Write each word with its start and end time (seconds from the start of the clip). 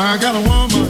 I 0.00 0.16
got 0.16 0.36
a 0.36 0.48
woman. 0.48 0.87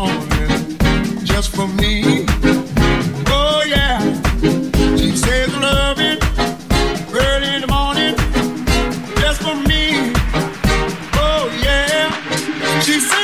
morning 0.00 0.78
just 1.24 1.54
for 1.54 1.68
me. 1.68 2.24
Oh, 3.26 3.62
yeah. 3.66 4.00
She 4.96 5.10
says, 5.14 5.50
early 7.22 7.50
in 7.56 7.60
the 7.60 7.66
morning 7.68 8.14
just 9.20 9.42
for 9.42 9.56
me. 9.70 10.12
Oh, 11.26 11.42
yeah. 11.62 12.80
She 12.80 12.98
says, 12.98 13.19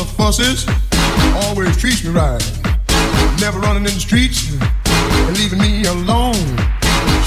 the 0.00 0.06
fusses. 0.06 0.66
Always 1.44 1.76
treats 1.76 2.02
me 2.04 2.10
right. 2.10 2.40
Never 3.38 3.58
running 3.58 3.84
in 3.84 3.94
the 3.94 4.00
streets 4.00 4.50
and 4.50 5.36
leaving 5.36 5.58
me 5.58 5.84
alone. 5.84 6.56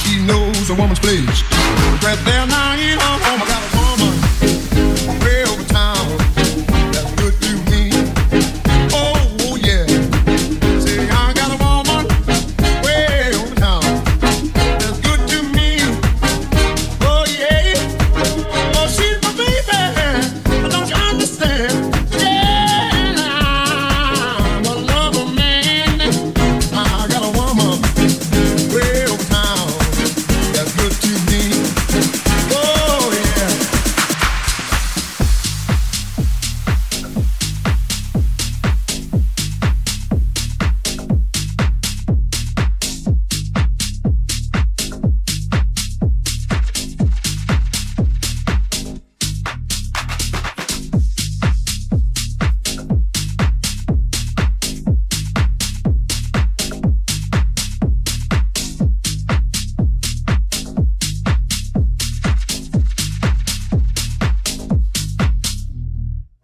She 0.01 0.19
knows 0.25 0.69
a 0.69 0.75
woman's 0.75 0.99
place. 0.99 1.43
Right 2.01 2.19
there 2.25 2.47
now. 2.47 2.62